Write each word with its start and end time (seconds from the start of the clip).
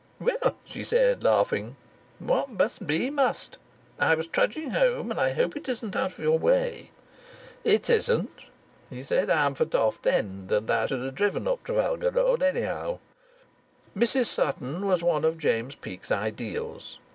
"Well," 0.19 0.57
she 0.65 0.83
said, 0.83 1.23
laughing, 1.23 1.75
"what 2.17 2.49
must 2.49 2.87
be, 2.87 3.11
must. 3.11 3.59
I 3.99 4.15
was 4.15 4.25
trudging 4.25 4.71
home, 4.71 5.11
and 5.11 5.19
I 5.21 5.31
hope 5.33 5.55
it 5.55 5.69
isn't 5.69 5.95
out 5.95 6.13
of 6.13 6.17
your 6.17 6.39
way." 6.39 6.89
"It 7.63 7.87
isn't," 7.87 8.45
he 8.89 9.03
said; 9.03 9.29
"I'm 9.29 9.53
for 9.53 9.65
Toft 9.65 10.07
End, 10.07 10.51
and 10.51 10.71
I 10.71 10.87
should 10.87 11.03
have 11.03 11.13
driven 11.13 11.47
up 11.47 11.63
Trafalgar 11.63 12.09
Road 12.09 12.41
anyhow." 12.41 12.97
Mrs 13.95 14.25
Sutton 14.25 14.87
was 14.87 15.03
one 15.03 15.23
of 15.23 15.37
James 15.37 15.75
Peake's 15.75 16.09
ideals. 16.11 16.97